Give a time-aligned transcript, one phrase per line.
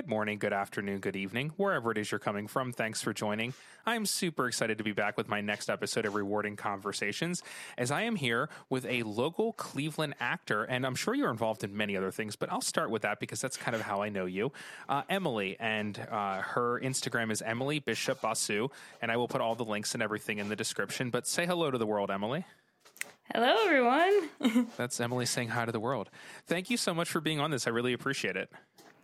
[0.00, 2.72] good morning, good afternoon, good evening, wherever it is you're coming from.
[2.72, 3.52] Thanks for joining.
[3.84, 7.42] I'm super excited to be back with my next episode of Rewarding Conversations,
[7.76, 11.76] as I am here with a local Cleveland actor, and I'm sure you're involved in
[11.76, 14.24] many other things, but I'll start with that because that's kind of how I know
[14.24, 14.52] you.
[14.88, 18.68] Uh, Emily, and uh, her Instagram is Emily Bishop Basu,
[19.02, 21.10] and I will put all the links and everything in the description.
[21.10, 22.46] But say hello to the world, Emily.
[23.34, 24.66] Hello, everyone.
[24.76, 26.10] That's Emily saying hi to the world.
[26.46, 27.66] Thank you so much for being on this.
[27.66, 28.50] I really appreciate it.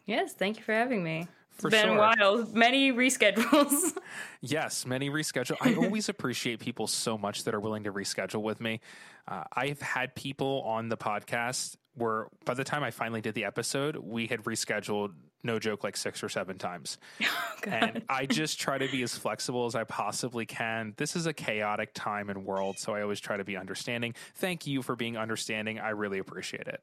[0.06, 1.28] Yes, thank you for having me.
[1.58, 1.96] For it's been sure.
[1.96, 2.46] a while.
[2.52, 3.96] Many reschedules.
[4.42, 5.56] Yes, many reschedule.
[5.60, 8.80] I always appreciate people so much that are willing to reschedule with me.
[9.26, 13.44] Uh, I've had people on the podcast where by the time I finally did the
[13.44, 16.98] episode, we had rescheduled, no joke, like six or seven times.
[17.66, 20.94] and I just try to be as flexible as I possibly can.
[20.96, 24.14] This is a chaotic time and world, so I always try to be understanding.
[24.36, 25.80] Thank you for being understanding.
[25.80, 26.82] I really appreciate it.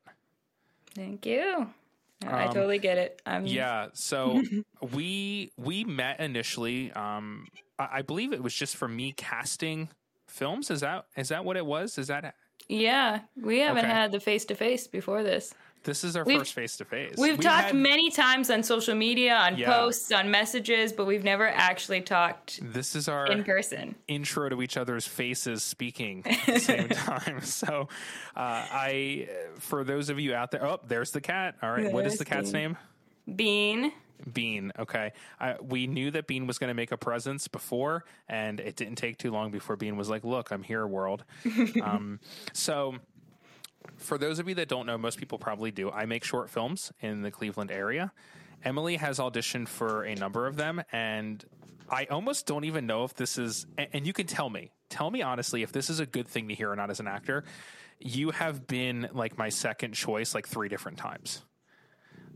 [0.95, 1.70] thank you.
[2.25, 3.22] I totally get it.
[3.25, 4.42] I'm, Um, Yeah, so
[4.94, 6.92] we we met initially.
[6.94, 7.47] Um,
[7.78, 9.89] I, I believe it was just for me casting
[10.28, 10.72] films.
[10.72, 11.97] Is that is that what it was?
[11.97, 12.36] Is that
[12.70, 13.22] yeah.
[13.36, 13.94] We haven't Okay.
[13.94, 15.53] had the face to face before this.
[15.84, 17.16] This is our We've- first face to face?
[17.17, 19.72] We've talked many times on social media, on Yeah.
[19.73, 23.95] posts, on messages, but we've never actually talked This is our in person.
[24.08, 27.42] intro to each other's faces speaking at the same time.
[27.44, 27.88] So,
[28.36, 28.39] uh,
[28.72, 29.28] I
[29.59, 31.56] for those of you out there, oh, there's the cat.
[31.61, 32.61] All right, what is the cat's Bean.
[33.28, 33.36] name?
[33.36, 33.92] Bean.
[34.31, 34.72] Bean.
[34.80, 35.11] Okay.
[35.39, 38.95] I, we knew that Bean was going to make a presence before, and it didn't
[38.95, 41.23] take too long before Bean was like, Look, I'm here, world.
[41.84, 42.20] um,
[42.54, 42.95] so,
[43.98, 45.89] for those of you that don't know, most people probably do.
[45.89, 48.12] I make short films in the Cleveland area.
[48.64, 51.44] Emily has auditioned for a number of them, and
[51.89, 55.22] I almost don't even know if this is, and, you can tell me, tell me
[55.22, 57.44] honestly if this is a good thing to hear or not as an actor.
[58.00, 61.44] You have been like my second choice like three different times.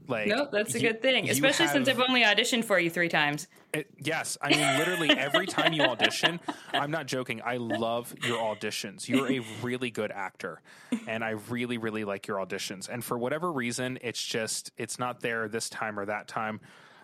[0.08, 1.25] Like, Nope, that's a good thing.
[1.25, 3.47] you Especially since I've only auditioned for you three times.
[3.73, 6.40] it, yes, I mean literally every time you audition,
[6.73, 7.41] I'm not joking.
[7.44, 9.07] I love your auditions.
[9.07, 10.62] You're a really good actor,
[11.07, 12.90] and I really, really like your auditions.
[12.90, 16.62] And for whatever reason, it's just it's not there this time or that time.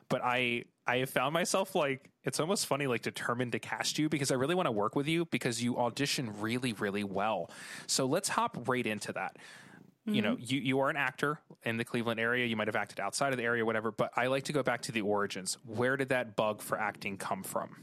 [0.09, 4.09] But I I have found myself like it's almost funny, like determined to cast you
[4.09, 7.49] because I really want to work with you because you audition really, really well.
[7.87, 9.37] So let's hop right into that
[10.05, 10.43] you know mm-hmm.
[10.45, 13.37] you, you are an actor in the cleveland area you might have acted outside of
[13.37, 16.35] the area whatever but i like to go back to the origins where did that
[16.35, 17.75] bug for acting come from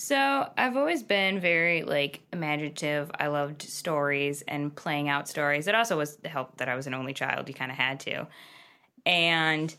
[0.00, 3.10] So I've always been very like imaginative.
[3.18, 5.66] I loved stories and playing out stories.
[5.66, 7.48] It also was the help that I was an only child.
[7.48, 8.28] You kind of had to.
[9.04, 9.74] And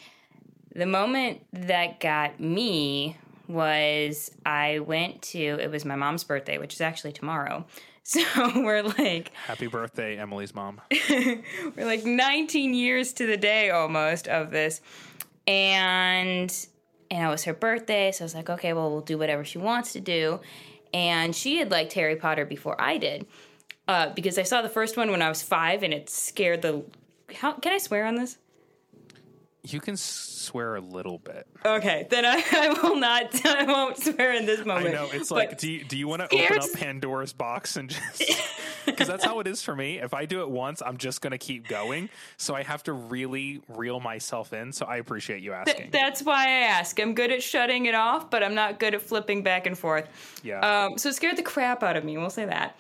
[0.76, 3.16] the moment that got me
[3.48, 7.66] was I went to it was my mom's birthday, which is actually tomorrow.
[8.20, 8.24] So
[8.56, 10.82] we're like happy birthday emily's mom.
[11.12, 14.82] we're like 19 years to the day almost of this.
[15.46, 16.52] And
[17.12, 19.60] and it was her birthday so i was like okay well we'll do whatever she
[19.60, 20.40] wants to do.
[20.92, 23.28] And she had liked harry potter before i did
[23.88, 26.84] uh, because i saw the first one when i was five and it scared the
[27.36, 28.40] how can i swear on this
[29.74, 34.34] you can swear a little bit okay then i, I will not i won't swear
[34.34, 34.88] in this moment.
[34.88, 37.90] i know it's like do you, do you want to open up pandora's box and
[37.90, 38.24] just
[38.86, 41.32] because that's how it is for me if i do it once i'm just going
[41.32, 45.54] to keep going so i have to really reel myself in so i appreciate you
[45.54, 47.00] asking That's why I ask.
[47.00, 50.08] I'm good at shutting it off, but I'm not good at flipping back and forth.
[50.44, 52.18] yeah Um, so it scared the crap out of me.
[52.18, 52.78] We'll say that.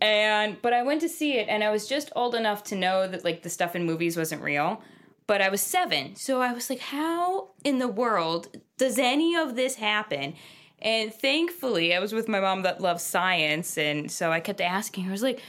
[0.00, 3.06] And but I went to see it, and I was just old enough to know
[3.08, 4.82] that like the stuff in movies wasn't real.
[5.26, 8.48] But I was seven, so I was like, "How in the world
[8.78, 10.34] does any of this happen?"
[10.80, 15.04] And thankfully, I was with my mom that loves science, and so I kept asking
[15.04, 15.10] her.
[15.10, 15.40] I was like,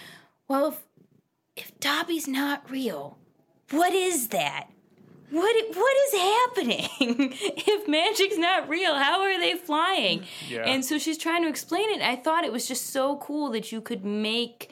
[0.47, 0.79] "Well, if
[1.55, 3.17] if Dobby's not real,
[3.71, 4.67] what is that?"
[5.29, 6.87] What what is happening?
[7.41, 10.23] if magic's not real, how are they flying?
[10.47, 10.63] Yeah.
[10.63, 12.01] And so she's trying to explain it.
[12.01, 14.71] I thought it was just so cool that you could make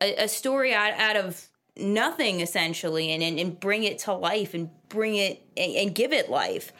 [0.00, 1.47] a, a story out, out of
[1.78, 6.12] nothing essentially and, and, and bring it to life and bring it and, and give
[6.12, 6.72] it life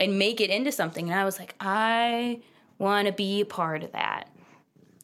[0.00, 1.10] and make it into something.
[1.10, 2.40] And I was like, I
[2.78, 4.28] want to be a part of that.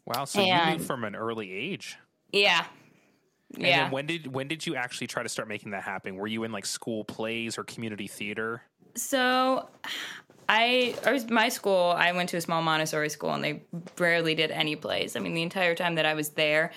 [0.07, 1.97] wow so you knew from an early age
[2.33, 2.65] Yeah.
[3.55, 3.83] And yeah.
[3.85, 6.17] then when did when did you actually try to start making that happen?
[6.17, 8.63] Were you in like school plays or community theater?
[8.95, 9.69] So,
[10.49, 11.95] I, I was my school.
[11.97, 13.63] I went to a small Montessori school, and they
[13.99, 15.17] rarely did any plays.
[15.17, 16.73] I mean, the entire time that I was there,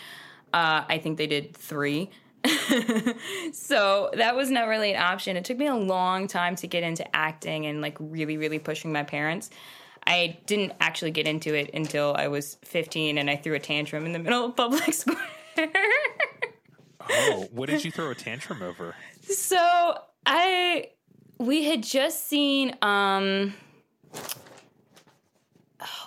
[0.54, 2.10] uh, I think they did three.
[3.53, 5.38] so that was not really an option.
[5.38, 8.92] It took me a long time to get into acting and like really, really pushing
[8.92, 9.50] my parents.
[10.07, 14.06] I didn't actually get into it until I was 15 and I threw a tantrum
[14.06, 15.18] in the middle of public square.
[17.09, 18.95] Oh, what did you throw a tantrum over?
[19.21, 20.89] So I
[21.38, 23.53] we had just seen um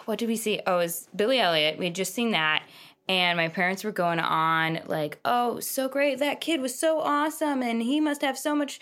[0.04, 0.60] what did we see?
[0.66, 1.78] Oh, it was Billy Elliot.
[1.78, 2.62] We had just seen that.
[3.08, 6.18] And my parents were going on like, oh, so great.
[6.18, 7.62] That kid was so awesome.
[7.62, 8.80] And he must have so much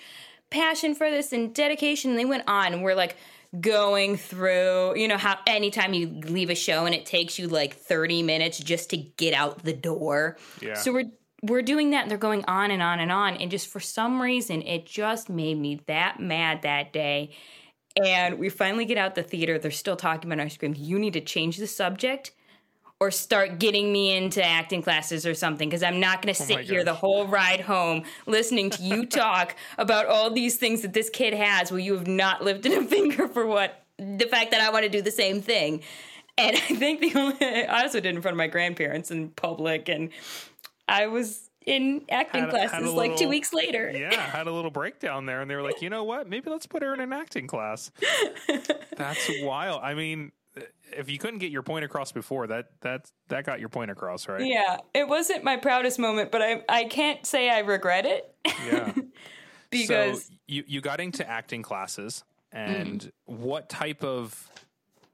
[0.50, 2.10] passion for this and dedication.
[2.10, 3.16] And they went on and we're like
[3.60, 7.74] going through, you know, how anytime you leave a show and it takes you like
[7.76, 10.36] 30 minutes just to get out the door.
[10.60, 10.74] Yeah.
[10.74, 11.10] So we're
[11.42, 13.36] we're doing that and they're going on and on and on.
[13.36, 17.30] And just for some reason, it just made me that mad that day.
[18.02, 19.58] And we finally get out the theater.
[19.58, 20.74] They're still talking about ice cream.
[20.76, 22.32] You need to change the subject
[23.00, 26.46] or start getting me into acting classes or something because I'm not going to oh
[26.46, 30.92] sit here the whole ride home listening to you talk about all these things that
[30.92, 34.60] this kid has where you have not lifted a finger for what the fact that
[34.60, 35.82] I want to do the same thing.
[36.38, 39.88] And I think the only I also did in front of my grandparents in public
[39.88, 40.10] and
[40.88, 43.90] I was in acting Had classes had a like two weeks later.
[43.90, 46.28] Yeah, had a little breakdown there, and they were like, you know what?
[46.28, 47.90] Maybe let's put her in an acting class.
[48.96, 49.80] That's wild.
[49.82, 50.30] I mean,
[50.92, 54.28] if you couldn't get your point across before, that that that got your point across,
[54.28, 54.44] right?
[54.44, 58.34] Yeah, it wasn't my proudest moment, but I I can't say I regret it.
[58.66, 58.92] Yeah.
[59.70, 63.42] because so you you got into acting classes, and mm-hmm.
[63.42, 64.50] what type of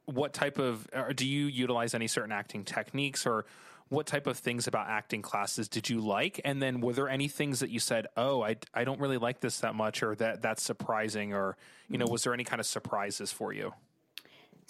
[0.06, 3.46] what type of do you utilize any certain acting techniques or
[3.88, 6.40] what type of things about acting classes did you like?
[6.44, 9.40] And then were there any things that you said oh i, I don't really like
[9.40, 11.56] this that much or that that's surprising or
[11.88, 12.12] you know mm-hmm.
[12.12, 13.72] was there any kind of surprises for you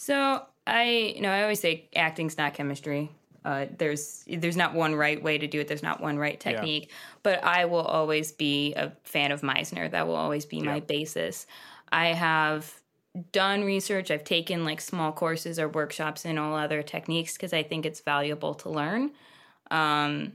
[0.03, 3.09] so I you know I always say acting's not chemistry.
[3.45, 5.69] Uh, there's there's not one right way to do it.
[5.69, 6.91] There's not one right technique.
[7.23, 9.89] But I will always be a fan of Meisner.
[9.89, 11.47] That will always be my basis.
[11.93, 12.81] I have
[13.31, 14.11] done research.
[14.11, 18.01] I've taken like small courses or workshops in all other techniques because I think it's
[18.01, 19.13] valuable to learn.
[19.71, 20.33] Um,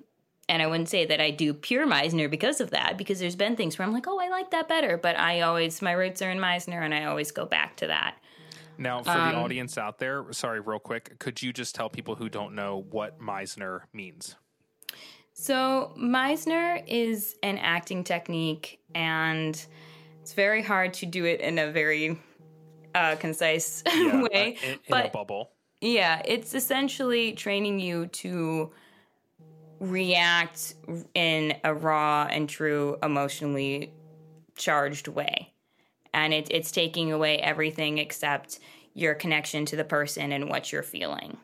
[0.48, 3.58] and I wouldn't say that I do pure Meisner because of that, because there's been
[3.58, 4.98] things where I'm like, oh, I like that better.
[4.98, 8.16] But I always, my roots are in Meisner, and I always go back to that.
[8.78, 12.30] Now for the audience out there sorry real quick could you just tell people who
[12.30, 14.36] don't know what meisner means
[15.34, 19.54] So, Meisner is an acting technique, and
[20.22, 22.18] it's very hard to do it in a very
[22.96, 24.58] uh, concise Yeah, way.
[24.64, 25.52] uh, in, in a but bubble
[25.82, 28.72] yeah, it's essentially training you to
[29.80, 30.74] react
[31.14, 33.94] in a raw and true, emotionally
[34.56, 35.54] charged way.
[36.26, 38.60] And it, it's taking away everything except
[38.96, 41.38] your connection to the person and what you're feeling.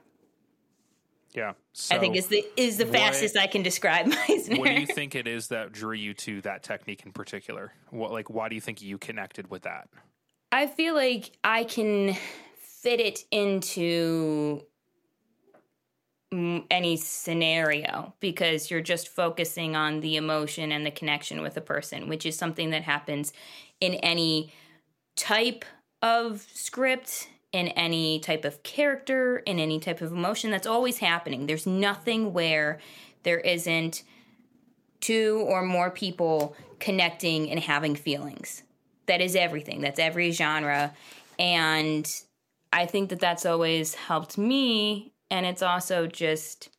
[1.35, 1.53] yeah
[1.91, 4.57] I think is the is the what- fastest I can describe Meisner.
[4.57, 7.71] what do you think it is that drew you to that technique in particular?
[7.91, 9.87] What like why do you think you connected with that?
[10.51, 12.15] I feel like I can
[12.59, 14.63] fit it into
[16.71, 22.09] any scenario because you're just focusing on the emotion and the connection with a person,
[22.09, 23.33] which is something that happens
[23.79, 24.51] in any
[25.15, 25.65] type
[26.01, 30.49] of script, in any type of character, in any type of emotion.
[30.49, 31.45] That's always happening.
[31.45, 32.79] There's nothing where
[33.21, 34.03] there isn't
[34.99, 38.63] two or more people connecting and having feelings.
[39.05, 39.81] That is everything.
[39.81, 40.93] That's every genre.
[41.37, 42.09] And
[42.73, 45.13] I think that that's always helped me.
[45.29, 46.69] And it's also just,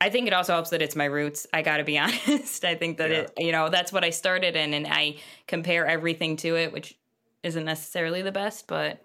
[0.00, 1.46] I think it also helps that it's my roots.
[1.54, 2.64] I got to be honest.
[2.64, 4.74] I think that it, you know, that's what I started in.
[4.74, 5.16] And I
[5.46, 6.98] compare everything to it, which
[7.44, 9.04] isn't necessarily the best, but,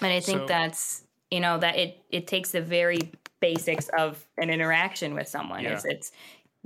[0.00, 4.24] but I think So- that's, you know, that it, it takes the very basics of
[4.38, 5.62] an interaction with someone.
[5.62, 5.74] Yeah.
[5.74, 6.12] It's, it's,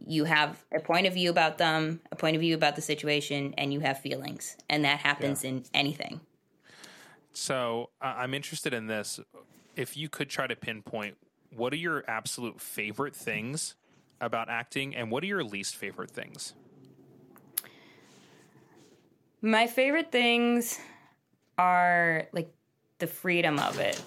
[0.06, 3.54] you have a point of view about them, a point of view about the situation,
[3.58, 4.56] and you have feelings.
[4.70, 6.20] And that happens in anything.
[7.32, 9.20] So uh, I'm interested in this.
[9.76, 11.16] If you could try to pinpoint,
[11.54, 13.74] what are your absolute favorite things
[14.20, 16.54] about acting, and what are your least favorite things?
[19.42, 20.78] My favorite things
[21.58, 22.52] are like
[22.98, 24.00] the freedom of it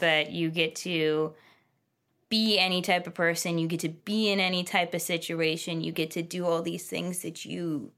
[0.00, 1.32] that you get to
[2.28, 5.92] be any type of person, you get to be in any type of situation, you
[5.92, 7.92] get to do all these things that you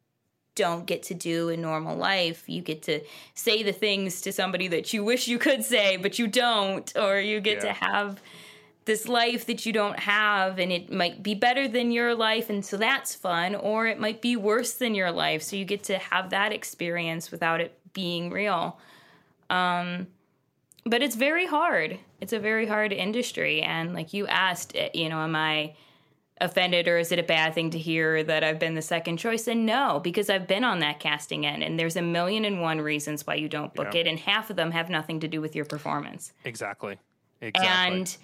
[0.55, 2.45] don't get to do in normal life.
[2.47, 3.01] You get to
[3.35, 7.19] say the things to somebody that you wish you could say, but you don't, or
[7.19, 7.73] you get Yeah.
[7.73, 8.23] to have
[8.85, 12.65] this life that you don't have and it might be better than your life and
[12.65, 15.99] so that's fun or it might be worse than your life so you get to
[15.99, 18.79] have that experience without it being real
[19.51, 20.07] um
[20.85, 25.09] but it's very hard it's a very hard industry and like you asked eh, you
[25.09, 25.73] know am i
[26.41, 29.47] offended or is it a bad thing to hear that I've been the second choice?
[29.47, 32.81] And no, because I've been on that casting end and there's a million and one
[32.81, 34.01] reasons why you don't book Yeah.
[34.01, 36.33] it and half of them have nothing to do with your performance.
[36.45, 36.99] Exactly.
[37.41, 37.99] Exactly.
[38.01, 38.17] And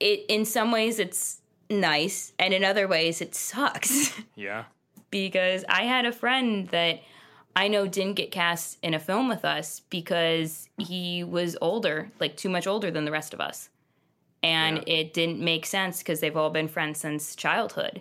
[0.00, 1.40] it in some ways it's
[1.70, 4.64] nice and in other ways it sucks yeah.
[5.10, 7.00] because I had a friend that
[7.56, 12.36] I know didn't get cast in a film with us because he was older, like
[12.36, 13.68] too much older than the rest of us.
[14.44, 14.82] And Yeah.
[14.86, 18.00] it didn't make sense because they've all been friends since childhood.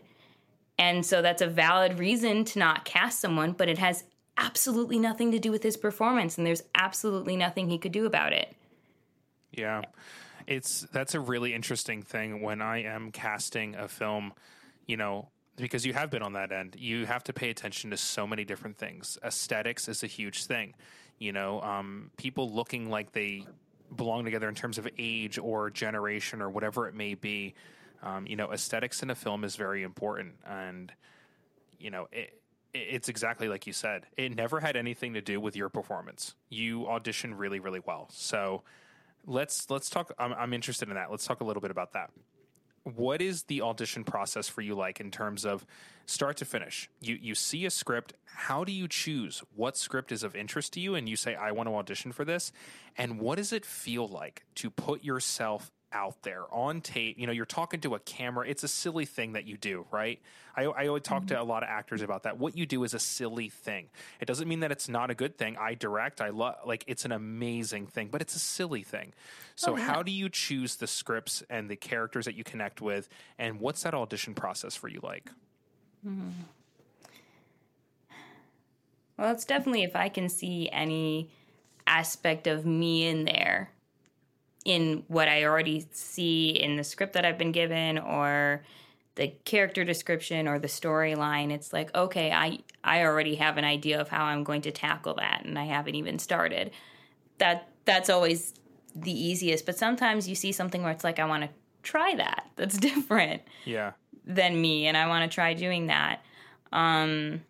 [0.77, 4.03] And so that's a valid reason to not cast someone, but it has
[4.37, 8.33] absolutely nothing to do with his performance and there's absolutely nothing he could do about
[8.33, 8.55] it.
[9.51, 9.81] Yeah.
[10.47, 14.33] It's that's a really interesting thing when I am casting a film,
[14.85, 15.27] you know,
[15.57, 16.75] because you have been on that end.
[16.79, 19.17] You have to pay attention to so many different things.
[19.23, 20.73] Aesthetics is a huge thing.
[21.19, 23.45] You know, um, people looking like they
[23.95, 27.55] belong together in terms of age or generation or whatever it may be.
[28.03, 30.91] Um, you know, aesthetics in a film is very important, and
[31.79, 32.39] you know it.
[32.73, 34.05] It's exactly like you said.
[34.17, 36.35] It never had anything to do with your performance.
[36.49, 38.07] You auditioned really, really well.
[38.11, 38.61] So,
[39.27, 41.11] let's let's talk I'm, I'm interested in that.
[41.11, 42.09] Let's talk a little bit about that.
[42.83, 45.65] What is the audition process for you like in terms of
[46.05, 46.89] start to finish?
[47.01, 48.13] You you see a script.
[48.23, 50.95] How do you choose what script is of interest to you?
[50.95, 52.51] And you say i want to audition for this.
[52.97, 57.17] And what does it feel like to put yourself out there on tape.
[57.17, 58.47] You know you're talking to a camera.
[58.47, 60.19] It's a silly thing that you do right?
[60.55, 61.43] I, I always talk to mm-hmm.
[61.43, 62.39] a lot of actors about that.
[62.39, 63.89] What you do is a silly thing.
[64.19, 65.55] It doesn't mean that it's not a good thing.
[65.57, 66.19] I direct.
[66.19, 69.13] I love like it's an amazing thing but it's a silly thing.
[69.55, 73.09] So oh, how do you choose the scripts and the characters that you connect with
[73.37, 75.29] and what's that audition process for you like?
[76.05, 76.29] Mm-hmm.
[79.17, 81.31] Well, it's definitely if I can see any
[81.87, 83.71] aspect of me in there
[84.67, 88.63] in what I already see in the script that I've been given or
[89.15, 91.51] the character description or the storyline.
[91.51, 95.15] It's like okay I I already have an idea of how I'm going to tackle
[95.15, 96.71] that and I haven't even started.
[97.37, 98.53] That that's always
[98.93, 101.49] the easiest but sometimes you see something where it's like I want to
[101.81, 102.47] try that.
[102.57, 103.93] That's different yeah.
[104.25, 106.21] than me and I want to try doing that.
[106.73, 107.41] Um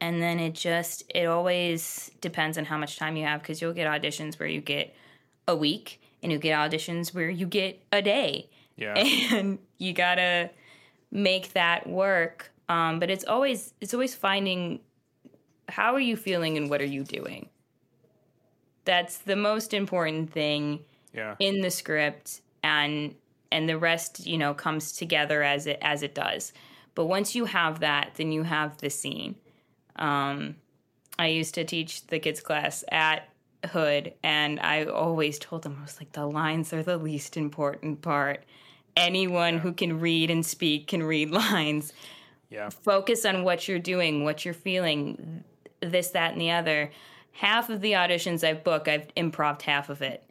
[0.00, 3.74] and then it just it always depends on how much time you have because you'll
[3.74, 4.94] get auditions where you get
[5.52, 8.48] a week and you get auditions where you get a day.
[8.76, 8.94] Yeah.
[9.32, 10.50] And you got to
[11.10, 12.50] make that work.
[12.68, 14.80] Um but it's always it's always finding
[15.68, 17.48] how are you feeling and what are you doing?
[18.84, 20.80] That's the most important thing
[21.14, 21.36] yeah.
[21.38, 23.14] in the script and
[23.50, 26.52] and the rest you know comes together as it as it does.
[26.94, 29.36] But once you have that then you have the scene.
[29.96, 30.56] Um
[31.18, 33.28] i used to teach the kids class at
[33.66, 38.02] hood and i always told them i was like the lines are the least important
[38.02, 38.44] part
[38.96, 41.92] anyone who can read and speak can read lines
[42.50, 45.44] yeah focus on what you're doing, what you're feeling,
[45.80, 46.90] this, that, and the other.
[47.32, 50.22] Half of the auditions I've booked, I've improv half of it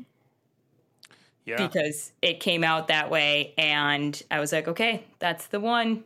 [1.46, 6.04] yeah because it came out that way, and I was like, okay, that's the one.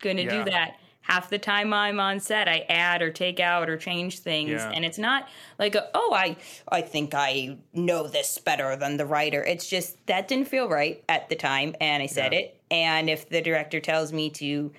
[0.00, 0.44] To Yeah.
[0.44, 0.76] do that.
[1.06, 4.70] Half the time I'm on set, I add or take out or change things, Yeah.
[4.74, 6.36] and it's not like, a, oh, I,
[6.68, 9.42] I think I know this better than the writer.
[9.44, 12.38] It's just that didn't feel right at the time, and I said Yeah.
[12.40, 12.60] it.
[12.70, 14.72] And if the director tells me to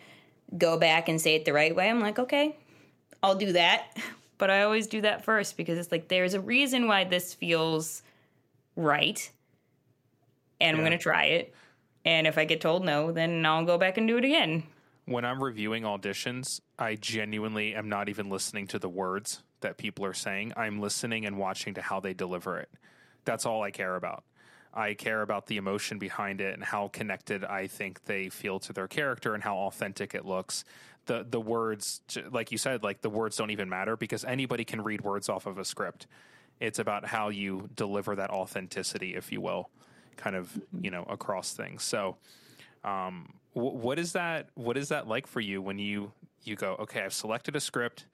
[0.58, 2.55] go back and say it the right way, I'm like, okay,
[3.24, 3.96] I'll do that.
[4.38, 8.03] But I always do that first because it's like there's a reason why this feels
[8.75, 9.32] right.
[10.60, 11.53] And I'm going to try it.
[12.03, 14.63] And if I get told no, then I'll go back and do it again.
[15.06, 20.06] When I'm reviewing auditions, I genuinely am not even listening to the words that people
[20.06, 20.54] are saying.
[20.58, 22.70] I'm listening and watching to how they deliver it.
[23.24, 24.24] That's all I care about.
[24.74, 28.74] I care about the emotion behind it and how connected I think they feel to
[28.74, 30.66] their character and how authentic it looks.
[31.06, 34.82] The the words like you said like the words don't even matter because anybody can
[34.82, 36.08] read words off of a script.
[36.60, 39.70] It's about how you deliver that authenticity if you will
[40.18, 41.84] kind of, you know, across things.
[41.84, 42.18] So
[42.86, 44.50] um, wh- what is that?
[44.54, 46.12] What is that like for you when you
[46.44, 48.06] you go, okay, I've selected a script,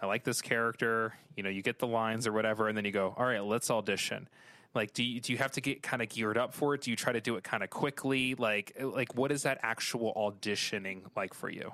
[0.00, 2.92] I like this character, you know, you get the lines or whatever, and then you
[2.92, 4.28] go, all right, let's audition.
[4.74, 6.82] Like, do you do you have to get kind of geared up for it?
[6.82, 8.34] Do you try to do it kind of quickly?
[8.34, 11.72] Like, like what is that actual auditioning like for you?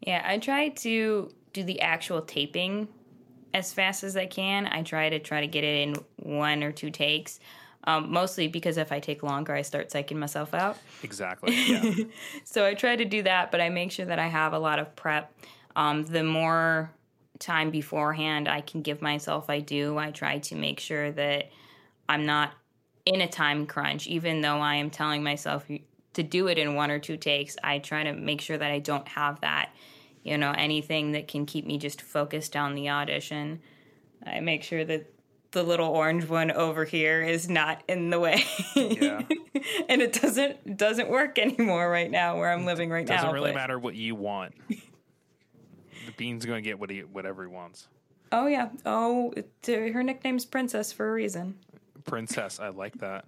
[0.00, 2.88] Yeah, I try to do the actual taping
[3.54, 4.66] as fast as I can.
[4.66, 7.40] I try to try to get it in one or two takes.
[7.84, 10.78] Um, mostly because if I take longer, I start psyching myself out.
[11.02, 11.54] Exactly.
[11.54, 11.94] Yeah.
[12.44, 14.78] So I try to do that, but I make sure that I have a lot
[14.78, 15.32] of prep.
[15.74, 16.92] Um, the more
[17.38, 19.98] time beforehand I can give myself, I do.
[19.98, 21.50] I try to make sure that
[22.08, 22.52] I'm not
[23.04, 25.66] in a time crunch, even though I am telling myself
[26.14, 27.56] to do it in one or two takes.
[27.62, 29.70] I try to make sure that I don't have that,
[30.22, 33.60] you know, anything that can keep me just focused on the audition.
[34.24, 35.12] I make sure that
[35.52, 38.44] the little orange one over here is not in the way.
[38.74, 39.22] Yeah.
[39.88, 43.16] and it doesn't doesn't work anymore right now where I'm living right now.
[43.16, 43.34] Doesn't now.
[43.34, 44.54] really but- matter what you want.
[44.68, 47.88] The bean's going to get what he whatever he wants.
[48.32, 48.70] Oh yeah.
[48.86, 49.32] Oh,
[49.66, 51.58] her nickname's Princess for a reason.
[52.04, 53.26] Princess, I like that.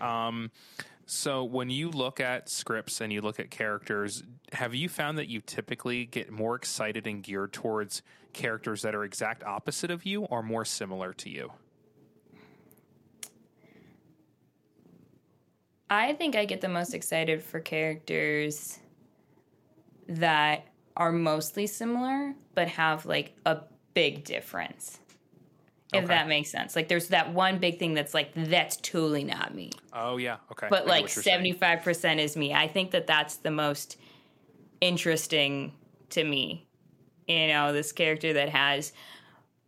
[0.00, 0.50] Um,
[1.04, 5.28] so when you look at scripts and you look at characters, have you found that
[5.28, 10.24] you typically get more excited and geared towards characters that are exact opposite of you
[10.24, 11.52] or more similar to you?
[15.88, 18.78] I think I get the most excited for characters
[20.08, 23.58] that are mostly similar but have like a
[23.94, 24.98] big difference.
[25.92, 26.14] If Okay.
[26.14, 26.74] that makes sense.
[26.74, 29.70] Like there's that one big thing that's like that's totally not me.
[29.92, 30.66] Oh yeah, okay.
[30.68, 31.54] But get like what you're saying.
[31.54, 32.52] 75% is me.
[32.52, 33.96] I think that that's the most
[34.80, 35.72] interesting
[36.10, 36.66] to me.
[37.28, 38.92] You know, this character that has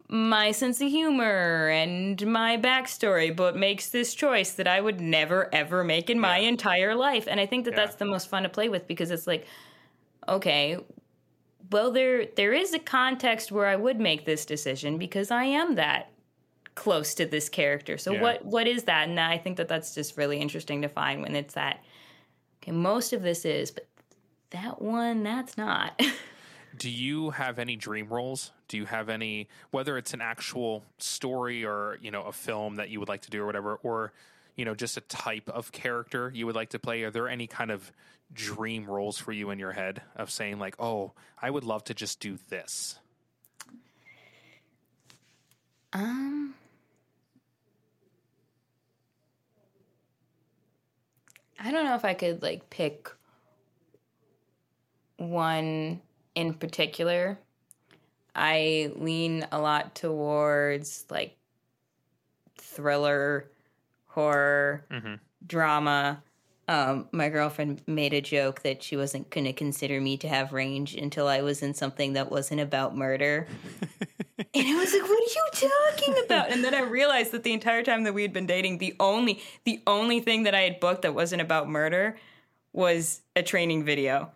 [0.09, 5.53] my sense of humor and my backstory, but makes this choice that I would never
[5.55, 6.49] ever make in my Yeah.
[6.49, 7.27] entire life.
[7.29, 7.77] And I think that Yeah.
[7.77, 9.47] that's the most fun to play with because it's like,
[10.29, 10.79] okay,
[11.71, 15.75] well there there is a context where I would make this decision because I am
[15.77, 16.11] that
[16.75, 17.99] close to this character.
[17.99, 18.21] So Yeah.
[18.23, 19.09] what what is that?
[19.09, 21.85] And I think that that's just really interesting to find when it's that
[22.63, 23.88] okay, most of this is, but
[24.51, 26.01] that one that's not.
[26.77, 28.53] Do you have any dream roles?
[28.69, 32.91] Do you have any whether it's an actual story or, you know, a film that
[32.91, 34.13] you would like to do or whatever or
[34.55, 37.05] you know, just a type of character you would like to play?
[37.05, 37.93] Are there any kind of
[38.33, 41.95] dream roles for you in your head of saying like, "Oh, I would love to
[41.95, 42.99] just do this."
[45.93, 46.55] Um,
[51.59, 53.11] I don't know if I could like pick
[55.19, 56.01] one
[56.35, 57.39] in particular.
[58.35, 61.37] I lean a lot towards like
[62.57, 63.51] thriller,
[64.07, 64.85] horror,
[65.47, 66.23] drama.
[66.69, 70.53] Um, my girlfriend made a joke that she wasn't going to consider me to have
[70.53, 73.47] range until I was in something that wasn't about murder.
[74.55, 77.53] And I was like, "What are you talking about?" And then I realized that the
[77.53, 80.79] entire time that we had been dating, the only the only thing that I had
[80.79, 82.17] booked that wasn't about murder
[82.73, 84.31] was a training video.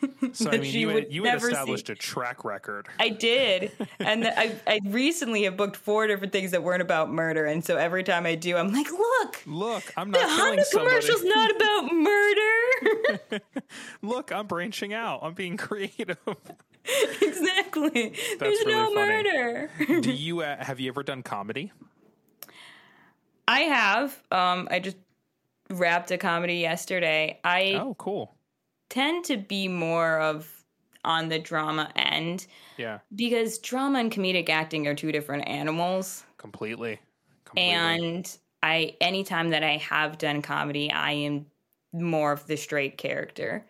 [0.32, 1.52] So I mean, you had, would you had never see.
[1.52, 2.88] established a track record.
[2.98, 7.10] I did, and th- I I recently have booked four different things that weren't about
[7.10, 10.64] murder, and so every time I do, I'm like, "Look, Look, I'm not killing Honda
[10.72, 13.40] commercial's not about murder."
[14.02, 15.20] Look, I'm branching out.
[15.22, 16.18] I'm being creative.
[17.22, 18.14] exactly.
[18.38, 19.12] There's really no funny.
[19.12, 20.00] murder.
[20.00, 21.72] do you uh, have you ever done comedy?
[23.48, 24.22] I have.
[24.30, 24.96] Um, I just
[25.70, 27.40] wrapped a comedy yesterday.
[27.44, 28.35] I Oh, cool.
[28.88, 30.64] Tend to be more of
[31.04, 32.46] on the drama end
[32.76, 36.24] Yeah, because drama and comedic acting are two different animals.
[36.38, 37.00] completely.
[37.44, 37.74] Completely.
[37.86, 41.46] And I anytime that I have done comedy, I am
[41.92, 43.66] more of the straight character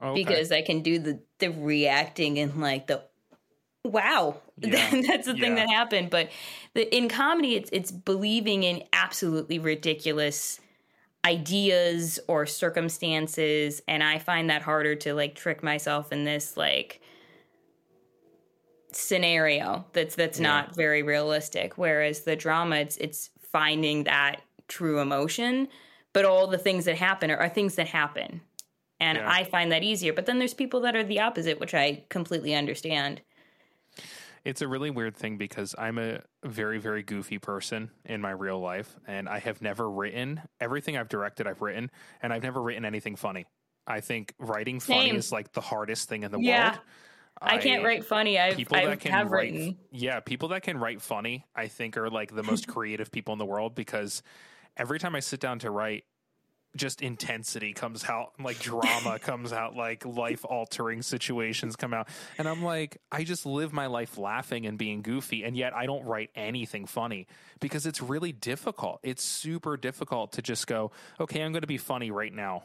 [0.00, 0.22] oh, Okay.
[0.22, 3.02] because I can do the the reacting and like the
[3.84, 4.90] wow Yeah.
[5.06, 5.56] that's the thing Yeah.
[5.56, 6.30] that happened but
[6.74, 10.60] the, in comedy it's it's believing in absolutely ridiculous
[11.26, 17.00] ideas or circumstances and i find that harder to like trick myself in this like
[18.92, 20.44] scenario that's that's Yeah.
[20.44, 25.68] not very realistic whereas the drama it's it's finding that true emotion
[26.12, 28.40] but all the things that happen are, are things that happen
[29.00, 29.28] and Yeah.
[29.28, 32.54] i find that easier but then there's people that are the opposite which i completely
[32.54, 33.20] understand
[34.46, 38.60] It's a really weird thing because I'm a very, very goofy person in my real
[38.60, 41.48] life, and I have never written everything I've directed.
[41.48, 41.90] I've written,
[42.22, 43.46] and I've never written anything funny.
[43.88, 45.16] I think writing funny Same.
[45.16, 46.70] is like the hardest thing in the Yeah.
[46.70, 46.80] world.
[47.42, 48.38] I, can't write funny.
[48.38, 49.78] I've, people I that can have write, written.
[49.90, 53.40] yeah, people that can write funny, I think are like the most creative people in
[53.40, 54.22] the world because
[54.76, 56.04] every time I sit down to write,
[56.76, 62.08] just intensity comes out, like drama comes out, like life altering situations come out.
[62.38, 65.44] And I'm like, I just live my life laughing and being goofy.
[65.44, 67.26] And yet I don't write anything funny
[67.60, 69.00] because it's really difficult.
[69.02, 72.62] It's super difficult to just go, okay, I'm going to be funny right now.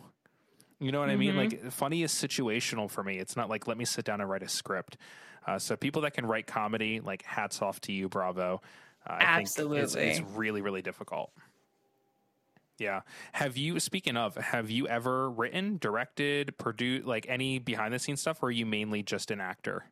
[0.80, 1.38] You know what I mean?
[1.38, 3.20] Like funny is situational for me.
[3.20, 4.98] It's not like let me sit down and write a script.
[5.46, 8.62] Uh, so people that can write comedy, like hats off to you, bravo.
[9.08, 10.02] Uh, I think it's, Absolutely.
[10.10, 11.32] it's really really difficult.
[12.82, 13.02] Yeah.
[13.34, 18.22] Have you speaking of, have you ever written, directed, produced like any behind the scenes
[18.22, 19.86] stuff or are you mainly just an actor?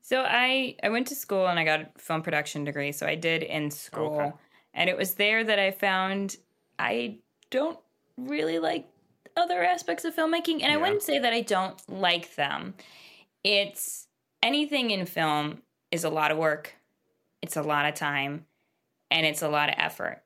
[0.00, 2.92] So I I went to school and I got a film production degree.
[2.92, 4.32] So I did in school, Okay.
[4.72, 6.36] and it was there that I found
[6.78, 7.18] I
[7.50, 7.78] don't
[8.16, 8.88] really like
[9.36, 12.74] other aspects of filmmaking, and I wouldn't say that I don't like them.
[13.42, 14.06] It's
[14.42, 16.74] anything in film is a lot of work,
[17.42, 18.46] it's a lot of time,
[19.10, 20.22] and it's a lot of effort.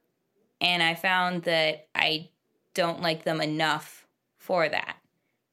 [0.65, 2.31] And I found that I
[2.75, 4.07] don't like them enough
[4.39, 4.97] for that.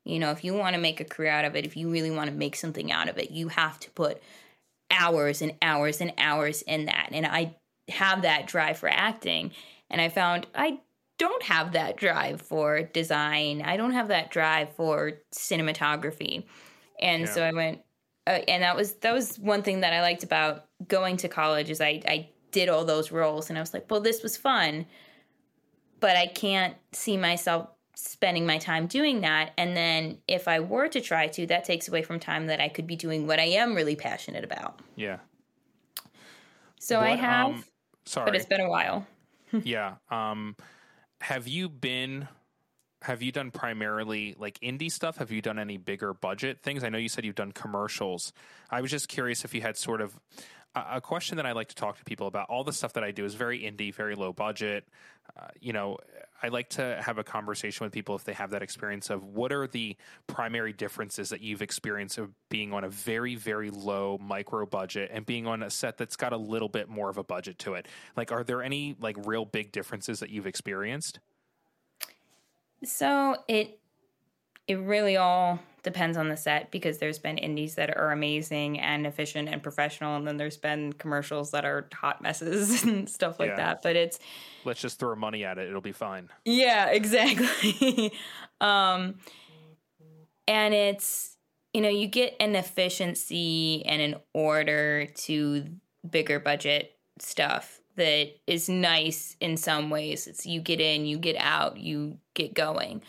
[0.06, 2.10] You know, if you want to make a career out of it, if you really
[2.10, 4.24] want to make something out of it, you have to put
[4.90, 7.10] hours and hours and hours in that.
[7.12, 7.58] And I
[7.90, 9.52] have that drive for acting.
[9.90, 10.80] And I found I
[11.20, 13.62] don't have that drive for design.
[13.62, 16.46] I don't have that drive for cinematography.
[17.02, 17.34] And yeah.
[17.34, 17.82] so I went
[18.28, 21.70] uh, and that was that was one thing that I liked about going to college
[21.70, 24.86] is I I did all those roles and I was like, well, this was fun,
[26.02, 29.52] but I can't see myself spending my time doing that.
[29.58, 32.68] And then if I were to try to, that takes away from time that I
[32.68, 34.80] could be doing what I am really passionate about.
[34.96, 35.20] Yeah.
[36.80, 37.64] So what, I have, um,
[38.06, 39.08] sorry, but it's been a while.
[39.64, 39.96] yeah.
[40.10, 40.56] Um,
[41.22, 42.28] have you been
[43.04, 45.18] have you done primarily like indie stuff?
[45.18, 46.84] Have you done any bigger budget things?
[46.84, 48.32] I know you said you've done commercials.
[48.70, 50.20] I was just curious if you had sort of
[50.76, 52.50] a question that I like to talk to people about.
[52.50, 54.88] All the stuff that I do is very indie, very low budget.
[55.38, 55.98] Uh, you know,
[56.44, 59.52] I like to have a conversation with people if they have that experience of what
[59.52, 59.96] are the
[60.28, 65.26] primary differences that you've experienced of being on a very, very low micro budget and
[65.26, 67.88] being on a set that's got a little bit more of a budget to it.
[68.18, 71.20] Like, are there any like real big differences that you've experienced?
[72.84, 73.81] So it
[74.72, 79.06] it really all depends on the set because there's been indies that are amazing and
[79.06, 83.50] efficient and professional and then there's been commercials that are hot messes and stuff like
[83.50, 83.56] yeah.
[83.56, 84.20] that but it's
[84.64, 85.68] let's just throw money at it.
[85.68, 86.30] It'll be fine.
[86.46, 88.14] Yeah exactly.
[88.62, 89.16] Um
[90.48, 91.36] and it's
[91.74, 95.66] you know you get an efficiency and an order to
[96.10, 100.28] bigger budget stuff that is nice in some ways.
[100.28, 103.02] It's you get in you get out you get going.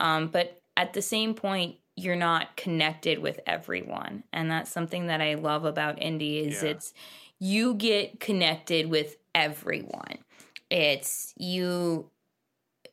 [0.00, 4.24] Um, but at the same point you're not connected with everyone.
[4.32, 6.70] And that's something that i love about indie is yeah.
[6.70, 6.94] it's
[7.38, 10.18] you get connected with everyone.
[10.70, 12.10] It's you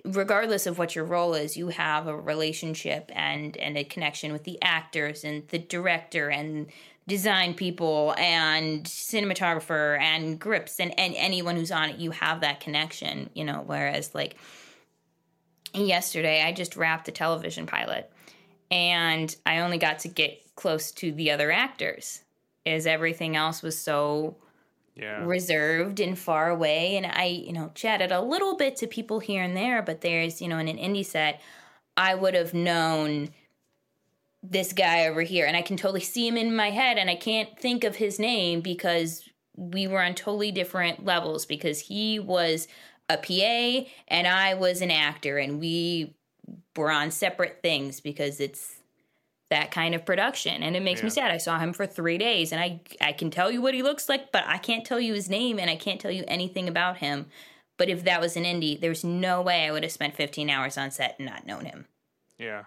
[0.05, 4.43] regardless of what your role is you have a relationship and and a connection with
[4.45, 6.67] the actors and the director and
[7.07, 11.97] design people and cinematographer and grips and, and anyone who's on it.
[11.97, 14.37] You have that connection you know whereas like
[15.85, 18.11] yesterday i just wrapped a television pilot
[18.71, 22.23] and I only got to get close to the other actors
[22.65, 24.35] as everything else was so
[24.95, 25.23] yeah.
[25.23, 29.43] reserved and far away and I you know chatted a little bit to people here
[29.43, 31.41] and there but there's you know in an indie set
[31.95, 33.29] I would have known
[34.43, 37.15] this guy over here and I can totally see him in my head and I
[37.15, 42.67] can't think of his name because we were on totally different levels because he was
[43.09, 46.13] a PA and I was an actor and we
[46.75, 48.75] we're on separate things because it's
[49.49, 51.05] that kind of production and it makes yeah.
[51.05, 51.31] me sad.
[51.31, 54.09] I saw him for three days and i i can tell you what he looks
[54.09, 56.97] like but i can't tell you his name and i can't tell you anything about
[56.97, 57.27] him.
[57.77, 60.77] But if that was an indie there's no way i would have spent 15 hours
[60.77, 61.85] on set and not known him.
[62.37, 62.63] Yeah.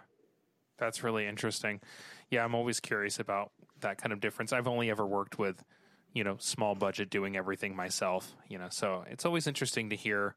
[0.78, 1.80] That's really interesting.
[2.30, 4.52] Yeah i'm always curious about that kind of difference.
[4.52, 5.62] I've only ever worked with
[6.12, 10.34] you know small budget doing everything myself you know so it's always interesting to hear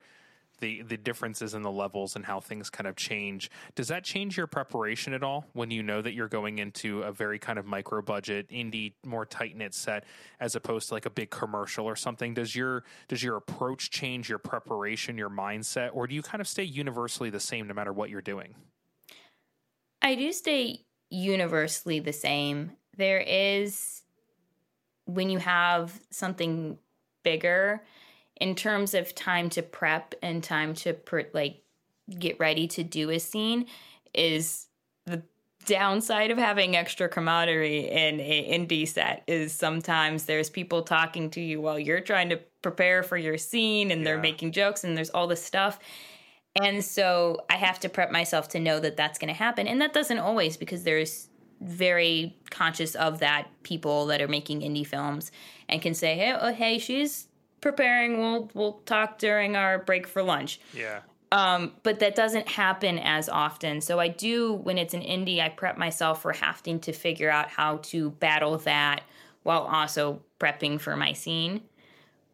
[0.64, 3.52] the the differences in the levels and how things kind of change.
[3.76, 7.12] Does that change your preparation at all when you know that you're going into a
[7.12, 10.06] very kind of micro budget indie, more tight knit set
[10.40, 12.34] as opposed to like a big commercial or something?
[12.34, 16.48] Does your does your approach change your preparation, your mindset, or do you kind of
[16.48, 18.56] stay universally the same no matter what you're doing?
[20.02, 22.72] I do stay universally the same.
[22.96, 24.03] There is
[25.06, 26.78] when you have something
[27.24, 27.84] bigger
[28.40, 31.62] in terms of time to prep and time to per, like
[32.20, 33.66] get ready to do a scene
[34.14, 34.68] is
[35.06, 35.24] the
[35.66, 41.42] downside of having extra camaraderie in an indie set is sometimes there's people talking to
[41.42, 45.10] you while you're trying to prepare for your scene and they're making jokes and there's
[45.12, 45.80] all this stuff.
[46.62, 49.68] And so i have to prep myself to know that that's going to happen.
[49.68, 51.30] And that doesn't always because there's
[51.64, 55.32] very conscious of that people that are making indie films
[55.70, 57.28] and can say hey, oh, hey she's
[57.62, 58.20] preparing.
[58.20, 60.60] We'll we'll talk during our break for lunch.
[60.74, 61.00] Yeah.
[61.32, 63.82] Um, but that doesn't happen as often.
[63.82, 67.50] So I do when it's an indie, I prep myself for having to figure out
[67.50, 69.02] how to battle that
[69.42, 71.62] while also prepping for my scene.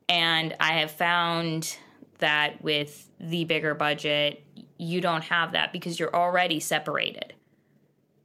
[0.10, 1.78] And I have found
[2.18, 4.44] that with the bigger budget,
[4.78, 7.34] you don't have that because you're already separated.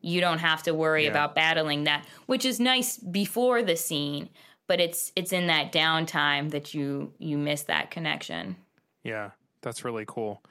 [0.04, 1.10] You don't have to worry yeah.
[1.10, 4.28] about battling that, which is nice before the scene
[4.66, 8.56] but it's it's in that downtime that you you miss that connection.
[9.02, 10.42] Yeah, that's really cool.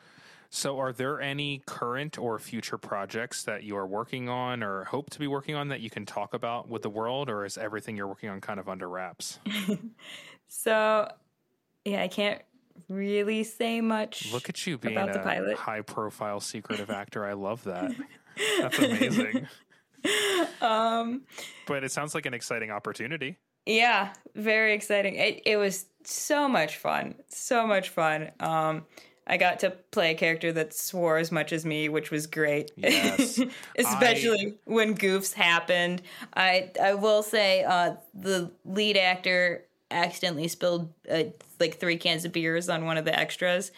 [0.49, 5.09] So, are there any current or future projects that you are working on or hope
[5.11, 7.97] to be working on that you can talk about with the world, or is everything
[7.97, 9.39] you're working on kind of under wraps?
[10.47, 11.11] so,
[11.85, 12.39] yeah, I can't
[12.87, 14.31] really say much.
[14.31, 17.25] Look at you being a high profile secretive actor.
[17.25, 17.91] I love that.
[18.59, 19.47] That's amazing.
[20.59, 21.21] Um,
[21.65, 23.37] but it sounds like an exciting opportunity.
[23.65, 25.15] Yeah, very exciting.
[25.15, 27.15] It it was so much fun.
[27.29, 28.31] So much fun.
[28.41, 28.85] Um
[29.25, 32.71] I got to play a character that swore as much as me, which was great.
[32.75, 33.39] Yes.
[33.77, 34.53] Especially I...
[34.65, 36.01] when goofs happened.
[36.33, 41.23] I I will say uh, the lead actor accidentally spilled uh,
[41.59, 43.71] like three cans of beers on one of the extras.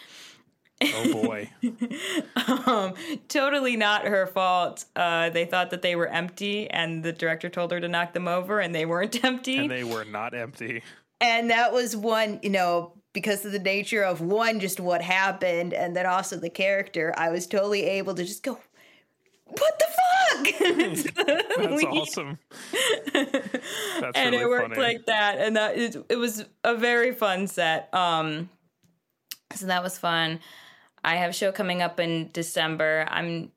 [0.84, 1.50] Oh boy.
[2.68, 2.94] um,
[3.28, 4.86] totally not her fault.
[4.96, 8.28] Uh, they thought that they were empty, and the director told her to knock them
[8.28, 9.58] over, and they weren't empty.
[9.58, 10.84] And they were not empty.
[11.22, 15.74] And that was one, you know, because of the nature of one, just what happened,
[15.74, 18.60] and then also the character, I was totally able to just go,
[19.46, 19.96] what the fuck?
[21.58, 22.38] That's awesome.
[23.14, 24.82] That's and really it worked funny.
[24.82, 27.94] like that, and that it, it was a very fun set.
[27.94, 28.50] Um,
[29.54, 30.40] so that was fun.
[31.06, 33.06] I have a show coming up in December.
[33.10, 33.52] I'm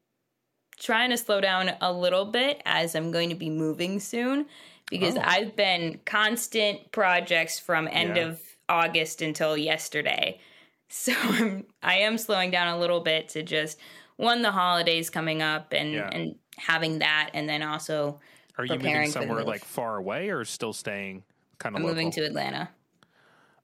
[0.79, 4.47] trying to slow down a little bit as I'm going to be moving soon
[4.91, 5.23] because oh.
[5.25, 8.27] I've been constant projects from end yeah.
[8.27, 10.39] of August until yesterday.
[10.91, 13.79] So I'm, I am slowing down a little bit to just
[14.17, 16.11] one the holidays coming up and yeah.
[16.13, 18.21] and having that, and then also
[18.59, 21.23] are you moving somewhere like far away or still staying
[21.59, 21.81] kind of?
[21.81, 22.69] I'm moving to Atlanta.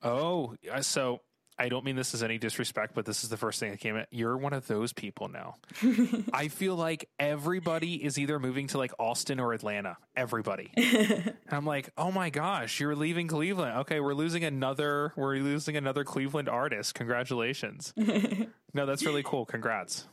[0.02, 1.20] Oh, so
[1.56, 3.96] I don't mean this as any disrespect, but this is the first thing that came
[3.96, 4.08] at.
[4.10, 5.56] You're one of those people now.
[6.32, 9.96] I feel like everybody is either moving to like Austin or Atlanta.
[10.16, 10.72] Everybody.
[10.76, 13.78] and I'm like, oh my gosh, you're leaving Cleveland.
[13.78, 15.12] Okay, we're losing another.
[15.14, 16.94] We're losing another Cleveland artist.
[16.94, 17.92] Congratulations.
[18.74, 19.46] no, that's really cool.
[19.46, 20.06] Congrats.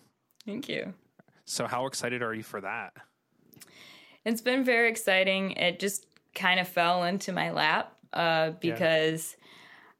[0.45, 0.93] Thank you.
[1.45, 2.93] So, how excited are you for that?
[4.25, 5.51] It's been very exciting.
[5.51, 9.31] It just kind of fell into my lap uh, because.
[9.31, 9.37] Yeah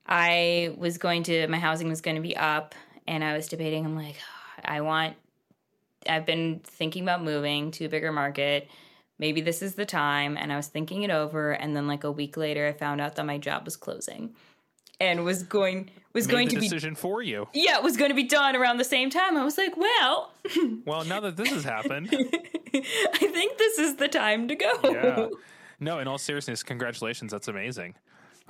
[0.06, 2.76] I was going to, my housing was going to be up,
[3.08, 3.86] and I was debating.
[3.86, 4.18] I'm like,
[4.64, 5.16] I want,
[6.08, 8.70] I've been thinking about moving to a bigger market.
[9.20, 10.38] Maybe this is the time.
[10.38, 11.52] And I was thinking it over.
[11.52, 14.36] And then, like a week later, I found out that my job was closing
[15.02, 17.48] and was going was Made going to be decision for you.
[17.54, 19.38] Yeah, it was going to be done around the same time.
[19.38, 20.32] I was like, well,
[20.86, 22.10] well, now that this has happened,
[22.74, 24.72] I think this is the time to go.
[24.84, 25.28] Yeah.
[25.80, 27.32] No, in all seriousness, congratulations.
[27.32, 27.96] That's amazing.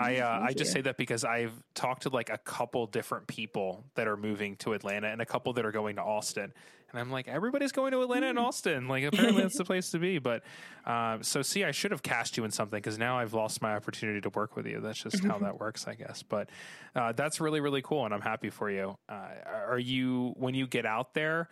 [0.02, 3.86] I uh, I just say that because I've talked to like a couple different people
[3.96, 6.54] that are moving to Atlanta and a couple that are going to Austin,
[6.92, 8.46] and I'm like, everybody's going to Atlanta and hmm.
[8.46, 8.88] Austin.
[8.88, 10.20] Like, apparently that's the place to be.
[10.20, 10.44] But
[10.86, 13.76] um, so, see, I should have cast you in something because now I've lost my
[13.76, 14.82] opportunity to work with you.
[14.82, 16.24] That's just how that works, I guess.
[16.24, 16.50] But
[16.96, 18.98] uh, that's really really cool, and I'm happy for you.
[19.08, 21.50] Uh, are you when you get out there?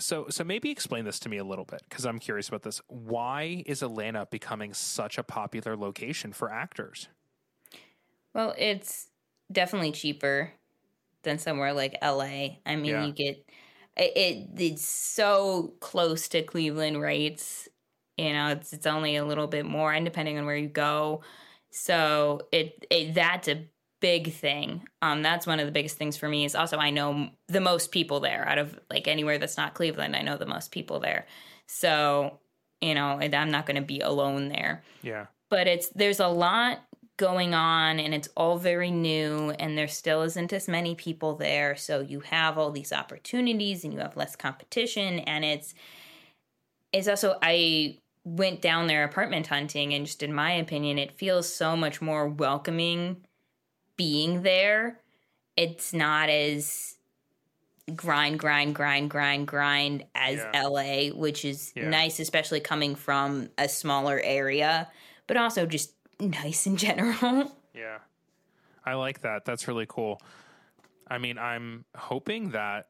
[0.00, 2.80] so so maybe explain this to me a little bit because I'm curious about this.
[2.86, 7.08] Why is Atlanta becoming such a popular location for actors?
[8.38, 9.08] Well, it's
[9.50, 10.52] definitely cheaper
[11.24, 12.58] than somewhere like LA.
[12.64, 13.04] I mean, yeah.
[13.04, 13.44] you get
[13.96, 17.68] it, it's so close to Cleveland rates.
[18.16, 21.22] You know, it's it's only a little bit more, and depending on where you go.
[21.70, 23.66] So it, it that's a
[24.00, 24.86] big thing.
[25.02, 26.44] Um, that's one of the biggest things for me.
[26.44, 30.14] Is also I know the most people there out of like anywhere that's not Cleveland.
[30.14, 31.26] I know the most people there.
[31.66, 32.38] So
[32.80, 34.84] you know, I'm not going to be alone there.
[35.02, 35.26] Yeah.
[35.50, 36.78] But it's there's a lot
[37.18, 41.74] going on and it's all very new and there still isn't as many people there
[41.76, 45.74] so you have all these opportunities and you have less competition and it's
[46.92, 51.52] it's also i went down there apartment hunting and just in my opinion it feels
[51.52, 53.16] so much more welcoming
[53.96, 55.00] being there
[55.56, 56.98] it's not as
[57.96, 60.66] grind grind grind grind grind as yeah.
[60.66, 61.88] la which is yeah.
[61.88, 64.88] nice especially coming from a smaller area
[65.26, 67.52] but also just nice in general.
[67.74, 67.98] Yeah.
[68.84, 69.44] I like that.
[69.44, 70.20] That's really cool.
[71.06, 72.88] I mean, I'm hoping that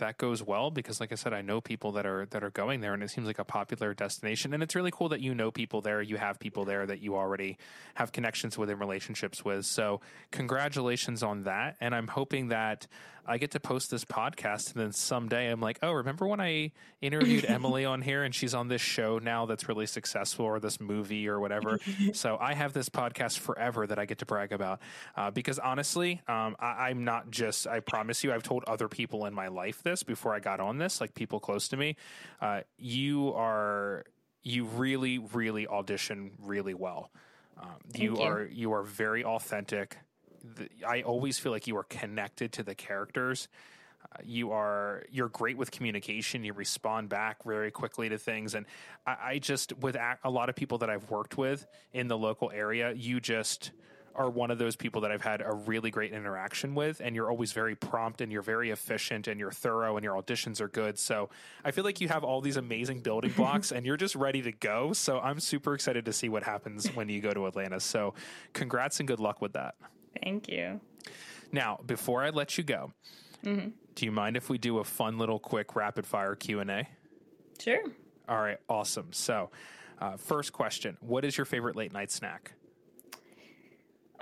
[0.00, 2.80] that goes well because like I said I know people that are that are going
[2.80, 5.50] there and it seems like a popular destination and it's really cool that you know
[5.50, 7.58] people there you have people there that you already
[7.94, 12.86] have connections with and relationships with so congratulations on that and I'm hoping that
[13.30, 16.72] I get to post this podcast, and then someday I'm like, oh, remember when I
[17.00, 20.80] interviewed Emily on here, and she's on this show now that's really successful, or this
[20.80, 21.78] movie, or whatever.
[22.12, 24.80] so I have this podcast forever that I get to brag about.
[25.16, 27.68] Uh, because honestly, um, I, am not just.
[27.68, 30.78] I promise you, I've told other people in my life this before I got on
[30.78, 31.94] this, like people close to me.
[32.40, 34.06] Uh, you are
[34.42, 37.12] you really, really audition really well.
[37.62, 40.09] Um, you, you are you are very authentic the,
[40.86, 43.48] I always feel like you are connected to the characters.
[44.02, 46.42] Uh, you are you're great with communication.
[46.42, 48.66] You respond back very quickly to things, and
[49.06, 52.16] I, I just with a, a lot of people that I've worked with in the
[52.16, 53.72] local area, you just
[54.14, 57.30] are one of those people that I've had a really great interaction with, and you're
[57.30, 60.98] always very prompt and you're very efficient and you're thorough and your auditions are good.
[60.98, 61.30] So
[61.64, 64.52] I feel like you have all these amazing building blocks and you're just ready to
[64.52, 64.92] go.
[64.92, 67.80] So I'm super excited to see what happens when you go to Atlanta.
[67.80, 68.14] So
[68.52, 69.74] congrats and good luck with that.
[70.22, 70.80] Thank you.
[71.52, 72.92] Now, before I let you go,
[73.44, 73.68] Mm-hmm.
[73.94, 76.86] do you mind if we do a fun little quick rapid fire Q and A?
[77.58, 77.82] Sure.
[78.28, 79.12] All right, awesome.
[79.12, 79.50] So,
[79.98, 82.52] uh, first question: What is your favorite late night snack?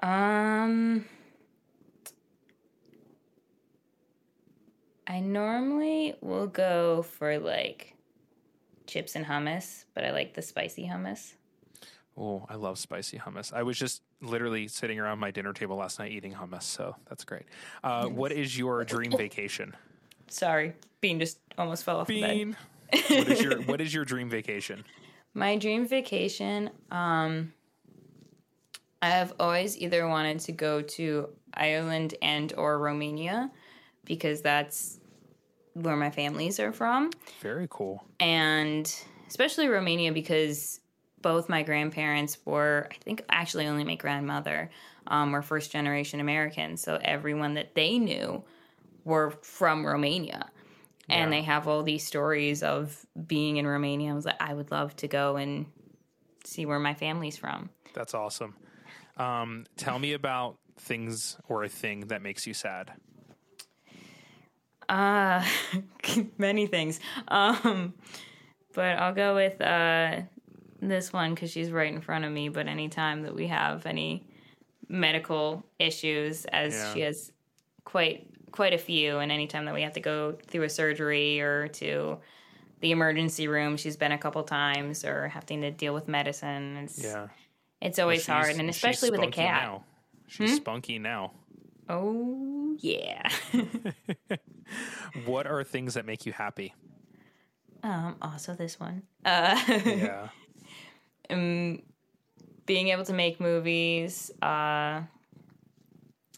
[0.03, 1.05] Um,
[5.07, 7.95] I normally will go for like
[8.87, 11.33] chips and hummus, but I like the spicy hummus.
[12.21, 13.53] Oh, I love spicy hummus.
[13.53, 17.25] I was just literally sitting around my dinner table last night eating hummus, so that's
[17.25, 17.45] great.
[17.85, 19.77] Uh, What is your dream vacation?
[20.29, 22.35] Sorry, Bean just almost fell off the bed.
[22.35, 22.57] Bean.
[22.91, 24.85] what is your What is your dream vacation?
[25.35, 27.53] My dream vacation, um,
[29.01, 33.51] I've always either wanted to go to Ireland and or Romania
[34.05, 34.99] because that's
[35.75, 37.11] where my families are from.
[37.41, 38.05] Very cool.
[38.19, 38.93] and
[39.29, 40.81] especially Romania because
[41.23, 44.71] both my grandparents were, I think, actually only my grandmother
[45.07, 46.81] um, were first generation Americans.
[46.81, 48.45] So everyone that they knew
[49.05, 50.51] were from Romania.
[51.09, 51.39] And Yeah.
[51.39, 54.13] they have all these stories of being in Romania.
[54.13, 55.67] I was like, I would love to go and
[56.45, 57.71] see where my family's from.
[57.95, 58.55] That's awesome.
[59.17, 62.93] Um, tell me about things or a thing that makes you sad.
[64.89, 65.45] Uh,
[66.39, 67.01] many things.
[67.29, 67.95] Um,
[68.75, 70.23] but I'll go with uh,
[70.81, 72.49] this one because she's right in front of me.
[72.49, 74.27] But anytime that we have any
[74.89, 76.95] medical issues, as Yeah.
[76.95, 77.33] she has
[77.85, 81.69] quite quite a few, and anytime that we have to go through a surgery or
[81.69, 82.19] to
[82.81, 86.77] the emergency room, she's been a couple times, or having to deal with medicine.
[86.79, 87.29] It's, Yeah,
[87.83, 89.63] it's always She's- hard, and especially with a cat.
[89.65, 89.85] Now.
[90.29, 91.33] She's spunky now.
[91.89, 93.29] Oh yeah.
[95.25, 96.75] What are things that make you happy?
[97.83, 98.17] um.
[98.21, 99.03] Also, this one.
[99.25, 99.59] Uh.
[99.85, 100.29] Yeah.
[101.31, 101.83] um,
[102.67, 105.03] being able to make movies, uh,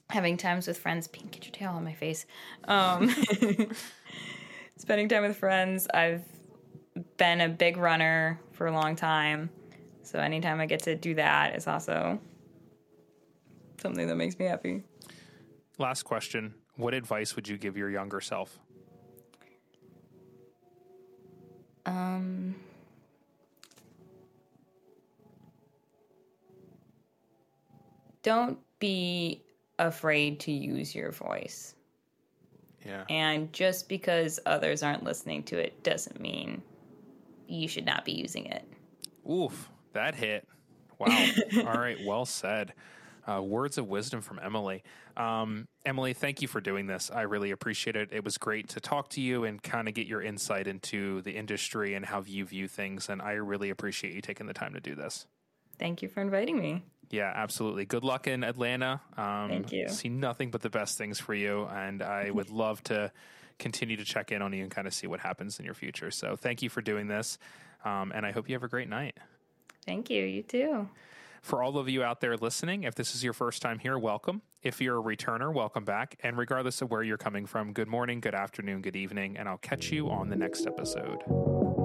[0.08, 1.08] having times with friends.
[1.08, 2.26] Pink, get your tail on my face.
[2.64, 3.10] Um,
[4.76, 5.86] spending time with friends.
[5.92, 6.24] I've
[7.16, 9.50] been a big runner for a long time,
[10.02, 12.18] so anytime I get to do that is also
[13.80, 14.82] something that makes me happy.
[15.78, 16.54] Last question.
[16.76, 18.58] What advice would you give your younger self?
[21.86, 22.54] Um.
[28.22, 29.42] Don't be
[29.78, 31.74] afraid to use your voice.
[32.84, 33.04] Yeah.
[33.08, 36.62] And just because others aren't listening to it doesn't mean
[37.46, 38.64] you should not be using it.
[39.30, 40.46] Oof, that hit.
[40.98, 41.26] Wow.
[41.58, 42.74] All right, well said.
[43.28, 44.82] Uh, words of wisdom from Emily.
[45.16, 47.10] Um, Emily, thank you for doing this.
[47.14, 48.08] I really appreciate it.
[48.12, 51.32] It was great to talk to you and kind of get your insight into the
[51.32, 53.08] industry and how you view things.
[53.08, 55.26] And I really appreciate you taking the time to do this.
[55.78, 56.82] Thank you for inviting me.
[57.10, 57.84] Yeah, absolutely.
[57.86, 59.00] Good luck in Atlanta.
[59.16, 59.88] Um, Thank you.
[59.88, 61.64] See nothing but the best things for you.
[61.64, 63.12] And I would love to
[63.58, 66.10] continue to check in on you and kind of see what happens in your future.
[66.10, 67.38] So thank you for doing this.
[67.84, 69.18] Um, and I hope you have a great night.
[69.84, 70.24] Thank you.
[70.24, 70.88] You too.
[71.42, 74.42] For all of you out there listening, if this is your first time here, welcome.
[74.62, 76.16] If you're a returner, welcome back.
[76.22, 79.58] And regardless of where you're coming from, good morning, good afternoon, good evening, and I'll
[79.58, 81.79] catch you on the next episode.